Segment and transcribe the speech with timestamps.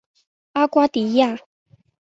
[0.53, 1.37] 阿瓜迪亚。